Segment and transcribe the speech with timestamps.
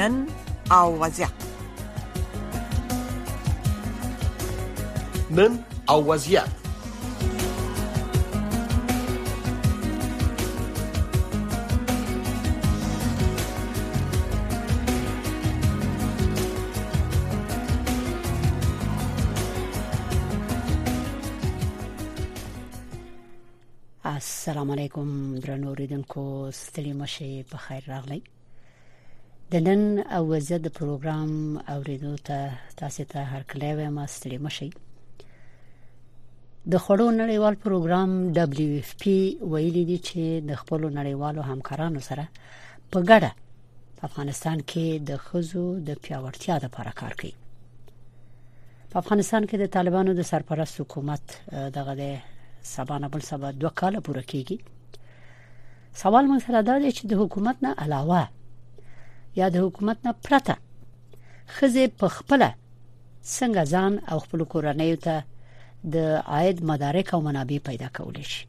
[0.00, 0.26] عينا
[0.72, 1.28] أو وزع
[5.30, 6.42] من أو وزيع
[24.16, 28.22] السلام عليكم درا نريد نكو ستلي ماشي بخير راغلي
[29.52, 29.82] د نن
[30.16, 31.30] او زد پروګرام
[31.74, 32.36] اوریدو ته
[32.80, 34.68] تاسو ته هر کله وایم ستړي مشي
[36.72, 39.16] د خړو نړیوال پروګرام دبليو اف پی
[39.52, 42.24] ویلي دی چې د خپل نړیوالو همکارانو سره
[42.90, 43.30] په ګډه
[44.08, 47.34] افغانستان کې د خزو د پیاوړتیا لپاره کار کوي
[48.90, 51.24] په افغانستان کې د طالبانو د سرپرست حکومت
[51.78, 52.18] دغه د
[52.76, 54.58] سبانه بل سبا دوه کال پوره کیږي
[56.02, 58.24] سوال مې سره دا دی چې د حکومت نه علاوه
[59.38, 60.54] یا د حکومت نه پرته
[61.56, 62.40] خزه په خپل
[63.36, 65.14] څنګه ځان او خپل کورنۍ ته
[65.94, 65.96] د
[66.34, 68.42] عاید مدارک او منابع پیدا کول شي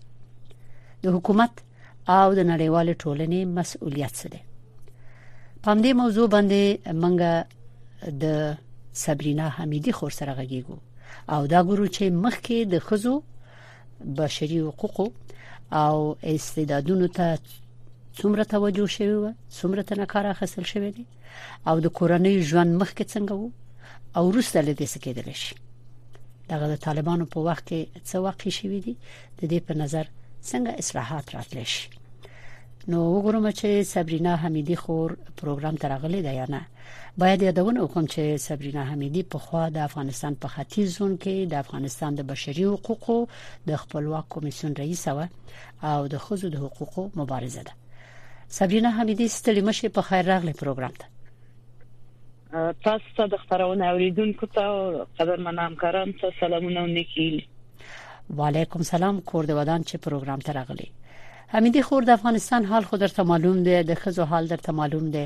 [1.03, 1.53] د حکومت
[2.19, 4.41] او د نړیوال ټولنې مسؤلیت څه دی
[5.63, 6.61] په دې موضوع باندې
[7.03, 7.33] منګه
[8.23, 8.25] د
[9.03, 10.77] سبرینا حمیدی خور سره غږیږو
[11.33, 13.15] او دا ګورو چې مخکې د خزو
[14.19, 15.07] بشري حقوقو
[15.83, 15.95] او
[16.35, 17.27] استعدادونو ته
[18.19, 21.05] څومره توجه شوی و څومره تنکار اخیستل شوی دی
[21.69, 23.51] او د کورنۍ ژوند مخکې څنګه وو
[24.17, 25.55] او روسته لدې سکیدل شي
[26.51, 28.93] دغه د طالبانو په وخت کې څه واقع شوی دی
[29.39, 30.05] د دې په نظر
[30.51, 31.85] څنګه اصلاحات راتلی شي
[32.91, 35.09] نو وګورم چې سبرینا حمیدی خور
[35.41, 36.61] پروګرام ترغلې ده یا نه
[37.21, 41.55] باید یادونه وکم چې سبرینا حمیدی په خوا د افغانستان په ختیځ زون کې د
[41.63, 43.17] افغانستان د بشري حقوقو
[43.69, 45.07] د خپلواک کمیسیون رئیس
[45.83, 47.71] او د خزو د حقوقو مبارزه ده
[48.51, 51.05] سابرینا حمیدي ستړي مشه په خیر راغلي پروګرام ته
[52.85, 54.63] تاسو ته د خبرونه اوریدونکو ته
[55.19, 57.37] قدرمن همکاران ته سلامونه ونکیل
[58.39, 60.89] وعلیکم سلام کورد ودان چې پروګرام ته راغلي
[61.53, 65.25] حمیدي خور د افغانستان حال خو درته معلوم دی د خزو حال درته معلوم دی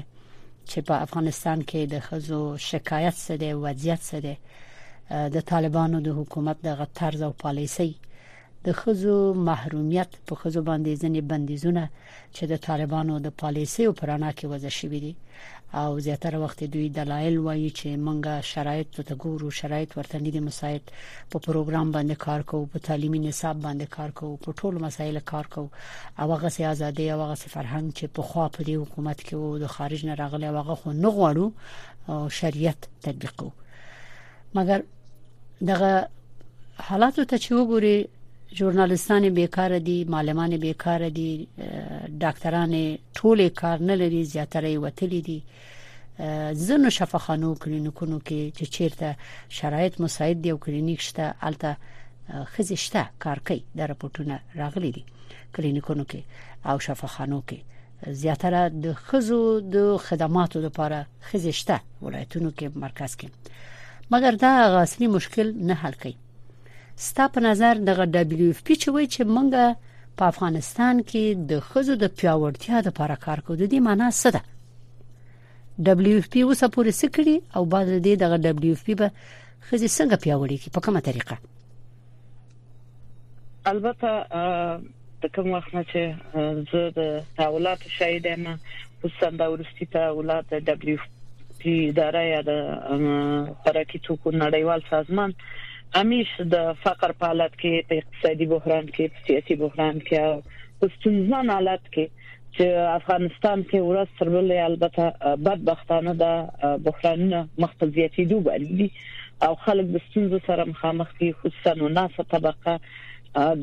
[0.65, 4.37] چې په افغانستان کې د خزو شکایت څه دی وضعیت څه دی
[5.37, 7.91] د طالبانو د حکومت د غطرز او پالیسي
[8.65, 11.83] د خزو محرومیت په خزو باندې ځنې بندیزونه
[12.35, 15.13] چې د طالبانو د پالیسي او پرانا کې وځ شوې دي
[15.81, 20.39] او زیاتره وخت دوی دلایل وایي چې مونږه شرایط ته ګورو شرایط ورته نه دي
[20.47, 20.81] مساعد
[21.31, 25.47] په پروګرام باندې کار کوو په تعلیمي نصاب باندې کار کوو په ټولو مسایل کار
[25.53, 25.67] کوو
[26.19, 29.57] او هغه سي ازادي او هغه فرهنګ چې په خوا په دې حکومت کې وو
[29.63, 31.47] د خارج نه راغلي هغه خو نه غواړو
[32.39, 33.51] شریعت تطبیق کوو
[34.57, 34.79] مګر
[35.71, 35.93] دغه
[36.89, 37.97] حالات ته چې وګوري
[38.57, 41.29] ژورنالستان بیکاره دي معلمان بیکاره دي
[42.21, 42.73] ډاکټران
[43.17, 45.43] ټول کار نه لري زیاتره وتلی دي
[46.67, 49.09] زنه شفاخانو کلینیکونو کې چې چیرته
[49.57, 51.71] شرایط مساعد دی او کلینیک شته الته
[52.53, 55.03] خزشته کار کوي د راپورټونه راغلي دي
[55.55, 56.19] کلینیکونو کې
[56.67, 57.57] او شفاخانو کې
[58.09, 63.29] زیاتره د خزو د خدماتو لپاره خزشته ولایتونو کې مرکز کې
[64.13, 66.17] مګر دا اصلي مشکل نه حل کوي
[66.95, 69.65] ستا په نظر دغه دبليو اف پی چې وای چې مونږه
[70.17, 74.41] په افغانستان کې د خزو د پیاوړتیا لپاره کار کوو د دې معنی څه ده
[75.89, 79.07] دبليو اف پی اوسه پورې سکړي او بعد دې دغه دبليو اف پی به
[79.67, 81.35] خزي څنګه پیاوړی کی په کومه طریقه
[83.65, 84.09] البته
[85.21, 86.01] د کوم وخت نه چې
[86.71, 88.53] زه د تاولات شهید ما
[89.03, 90.97] وسند اورستی تاولات د دبليو
[91.59, 92.51] پی اداره یا د
[93.65, 95.43] حرکت حقوق نړیوال سازمان آ,
[96.01, 100.91] امیش د فقر په حالت کې په اقتصادي بحران کې په سیاسي بحران کې او
[100.95, 102.23] ستونزمن حالت کې
[102.55, 109.91] چې افغانستان کې ورځ تر بلې البته بدبختانه د بحرانونه مختل زیاتېدو باندې او خلک
[109.97, 112.75] د ستونزو سره مخامخ دي خصوصا ناسه طبقه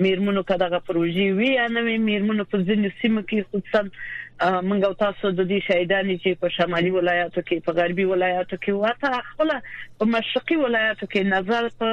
[0.07, 1.75] میرمنو کداغه پروژې وی ان
[2.09, 7.39] میرمنو په ځینې سیمو کې خصوصا منګو تاسو د دې شهیدان چې په شمالي ولایاتو
[7.47, 9.49] کې په غربي ولایاتو کې واته خپل
[10.01, 11.89] په مشرقي ولایاتو کې نظر په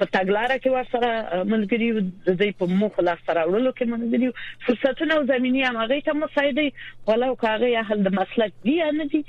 [0.00, 4.30] په تاګلار کې ورسره منګري د دې په مخ لا سره ورلو کې منګري
[4.66, 6.66] فرصتونه او زميني هغه ته مساعدي
[7.08, 9.24] ولو کاغه یا حل د مسلک دی نه دي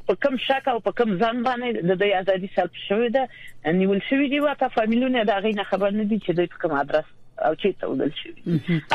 [0.08, 3.24] په کوم شک او په کوم ځان باندې د دې ازادي سلب شوې ده
[3.80, 6.74] نیول شوې دي او په فامیلونه دا غي نه خبر نه دي چې د کوم
[6.82, 7.08] ادرس
[7.48, 8.32] او چې ته ودل شي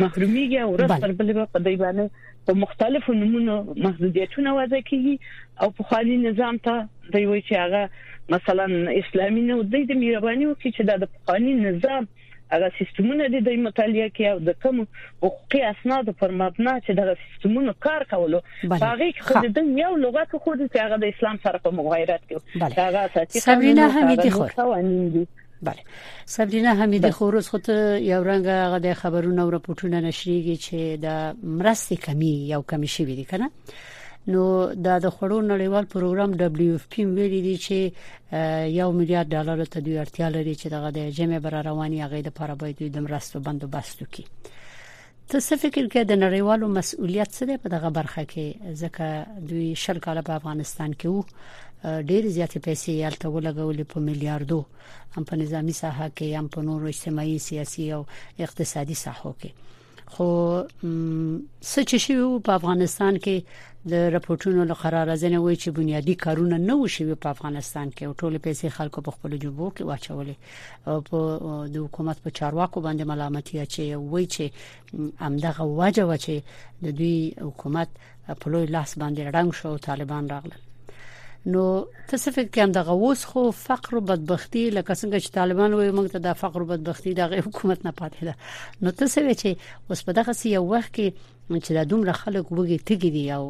[0.00, 5.68] محروميږي او رسل بل به په دی باندې په مختلفو نمونو محدودیتونه وضع کیږي او
[5.78, 8.66] په خالي نظام ته دی وی چې هغه مثلا
[9.02, 12.10] اسلامي نه دی د میرباني او چې دا د قانون نظام
[12.52, 14.80] هغه سیستمونه د دې مطالعه کې او د کوم
[15.24, 20.54] حقوقي اسناد پر مبنا چې دغه سیستمونه کار کولو هغه خو د یو لغت خو
[20.62, 24.54] د هغه د اسلام سره په مغایرت کې هغه اساسي سبرینا حمیدی خور
[25.68, 25.82] بله
[26.36, 32.06] سبرینا حمیدی خورز خود یو رنګ هغه د خبرونو او راپورټونو نشریږي چې د مرستې
[32.06, 33.50] کمی یو کمی شي وي کنه
[34.32, 34.44] نو
[34.86, 37.78] دا د خړو نړیوال پروګرام دبليو اف پی ویلي دی چې
[38.80, 42.26] یو میلیارډ ډالر ته دوی اړتیا لري چې دغه د جمع بر رواني هغه د
[42.28, 44.26] لپاره باید د مرستو بندوبست وکړي
[45.28, 48.46] ته څه فکر کې د نړیوالو مسؤلیت څه دی په دغه برخه کې
[48.82, 49.06] ځکه
[49.52, 51.22] دوی شل کال په افغانستان کې وو
[52.10, 54.60] ډیر زیاتې پیسې یالته ولګولې په میلیارډو
[55.16, 58.02] هم په نظامی ساحه کې هم په نورو اجتماعي سیاسي او
[58.48, 59.50] اقتصادي ساحو کې
[60.14, 60.28] خو
[61.74, 62.14] سچ شي
[62.46, 67.32] په افغانستان کې د راپورټونو له قرار ځنه وایي چې بنیادی کارونه نه وشي په
[67.36, 70.36] افغانستان کې ټول پیسې خلکو په خپل جوبو کې واچولې
[70.90, 71.22] او په
[71.76, 76.34] د حکومت په چارواکو باندې ملامتي اچي وایي چې امدغه واجب چې
[76.84, 77.88] د دوی حکومت
[78.40, 80.62] په لوی لاس باندې رنګ شو طالبان راغلل
[81.52, 81.64] نو
[82.10, 86.06] تصفیق کې هم د غووس خو فقر او بدبختی لکه څنګه چې طالبان وایي موږ
[86.12, 88.34] ته د فقر او بدبختی د حکومت نه پاتې ده
[88.82, 89.50] نو تصوی چې
[89.88, 91.06] اوس په دغه سی یو وخت کې
[91.64, 93.44] چې د دومره خلک وګي تګي دي او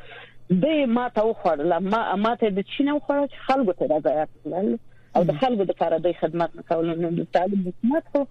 [0.62, 4.70] د ما ته وخړل ما ما ته د چینه وخړل چې خلکو ته رضایت کړل
[5.20, 8.22] او د خلکو د لپاره د خدمت کول نو د طالب حکومت خو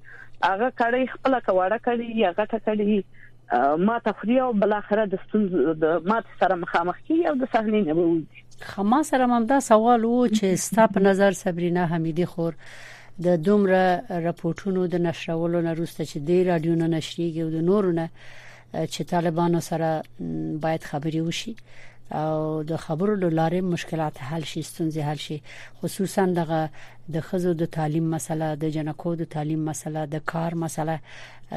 [0.51, 5.57] هغه کړي خپل کواړه کړي یا غټه کړي ما تفریه او بل اخره د ستونز
[5.83, 10.25] د مات سره مخامخ کی او د صحنې نه وځي خما سره ممدا سوال وو
[10.33, 12.57] چې ستا په نظر صبرینا حمیدی خور
[13.25, 17.93] د دومره راپورټونو د نشرولو نه روسته چې د رادیو نه نشریږي او د نورو
[18.01, 19.95] نه چې طالبانو سره
[20.67, 21.55] باید خبري وشي
[22.21, 22.39] او
[22.71, 25.39] د خبرو د لارې مشکلات حل شي ستونزې حل شي
[25.79, 26.61] خصوصا دغه
[27.15, 30.95] د خزو د تعلیم مسله د جنکو د تعلیم مسله د کار مسله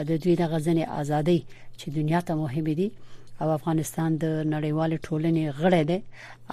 [0.10, 1.40] د دوی د غزنې ازادي
[1.80, 2.88] چې دنیا ته مهمه دي
[3.42, 6.00] او افغانستان د نړیوال ټولنې غړی دی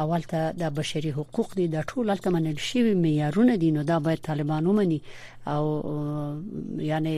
[0.05, 4.21] اولته د بشري حقوق دي د ټول الته منل شوی معیارونه دي نو دا باید
[4.29, 4.99] طالبان ومني
[5.55, 5.62] او
[6.90, 7.14] یعنی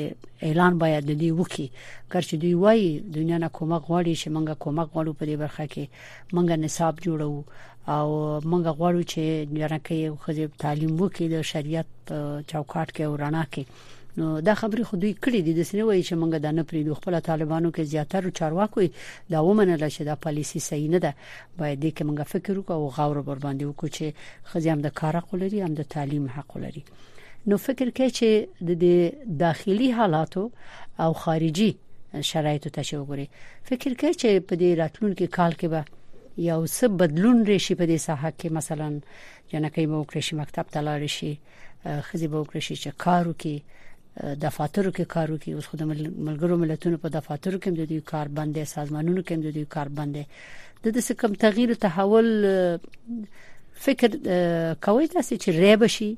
[0.48, 1.66] اعلان باید د دې وکي
[2.12, 5.64] کړ چې دوی وایي دنیا نه کومک غواړي چې موږ کومک غواړو په دې برخه
[5.72, 5.84] کې
[6.34, 7.34] موږ نصاب جوړو
[7.96, 8.06] او
[8.50, 9.22] موږ غواړو چې
[9.60, 11.88] جنکه یو خځه تعلیم وکړي د شریعت
[12.50, 13.64] چوکاټ کې ورانه کې
[14.16, 17.14] نو دا خبرې خو دوی کړې دي د سنوي چې مونږ دا نه پریدو خپل
[17.28, 18.82] طالبانو کې زیاتره چارواکو
[19.34, 21.12] دا ومنل چې دا پالیسی صحیح نه ده
[21.58, 24.04] باید دې کې مونږ فکر وکړو او غور بر باندې وکړو چې
[24.52, 26.84] خزي هم د کار حق لري هم د تعلیم حق لري
[27.52, 29.10] نو فکر کوي چې د دا
[29.44, 30.44] داخلي حالاتو
[31.06, 31.70] او خارجي
[32.32, 33.28] شرایطو ته شو غوري
[33.64, 37.96] فکر کوي چې په دې راتلونکو کال کې به یو څه بدلون راشي په دې
[38.06, 41.32] ساحه کې مثلا جنکې مو کړشي مکتب ته لاړ شي
[42.06, 43.58] خزي به وکړي چې کارو کې
[44.16, 45.88] دفاترو کې کار وکي اوس خو د
[46.26, 50.82] ملګرو ملتونو په دفاترو کې د دې کار بندې سازمانونو کې د دې کار بندې
[50.84, 52.28] د دې کم تغییر او تحول
[53.86, 54.14] فکر
[54.88, 56.12] کوي تاسو چې ریب شي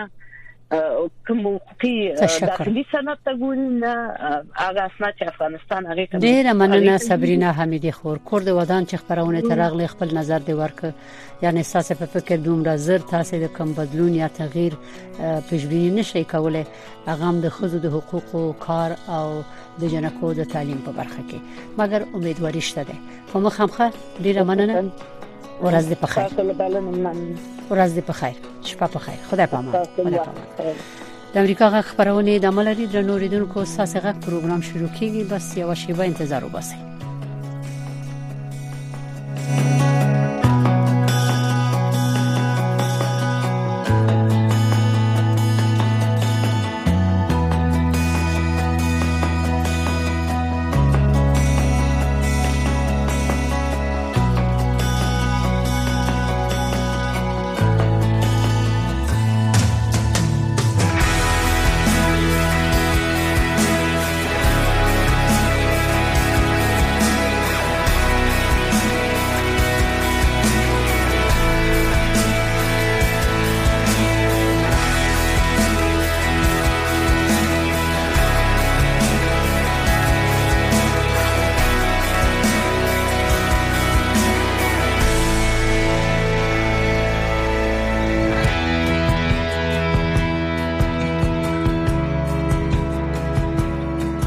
[1.28, 7.52] کوم حقوقي داخلي سند ته ګورین هغه اسناد چې افغانستان هغه ته ډیره مننه صبرینا
[7.62, 10.86] حمیدی خور کور د ودان چې خبرونه ترغلي خپل نظر دی ورک
[11.42, 14.74] یعنی اساس په فکر دومره زر تاسو د کوم بدلون یا تغییر
[15.50, 16.66] پیشبینی نشي کولای
[17.08, 19.28] هغه د خزو د حقوقو کار او
[19.84, 23.92] د جنکو د تعلیم په برخه کې مګر امیدواري شته ده خو مخامخه
[24.28, 24.84] ډیره مننه
[25.66, 26.30] ورځ دې په خیر
[27.74, 28.36] ورځ دې په خیر
[28.70, 30.48] شپه په خیر خدای په امان خدای په امان
[31.34, 35.74] د امریکا غ خبرونه د عمل لري د نوریدونکو ساسغه پروګرام شروع کیږي بس یو
[35.84, 36.80] شیبه انتظار وباسئ